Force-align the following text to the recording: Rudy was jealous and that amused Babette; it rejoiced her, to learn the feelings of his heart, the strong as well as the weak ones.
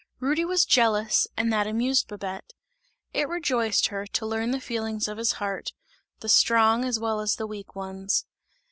Rudy 0.19 0.43
was 0.43 0.65
jealous 0.65 1.27
and 1.37 1.53
that 1.53 1.67
amused 1.67 2.07
Babette; 2.07 2.53
it 3.13 3.29
rejoiced 3.29 3.89
her, 3.89 4.07
to 4.07 4.25
learn 4.25 4.49
the 4.49 4.59
feelings 4.59 5.07
of 5.07 5.19
his 5.19 5.33
heart, 5.33 5.73
the 6.21 6.27
strong 6.27 6.83
as 6.83 6.97
well 6.97 7.19
as 7.19 7.35
the 7.35 7.45
weak 7.45 7.75
ones. 7.75 8.25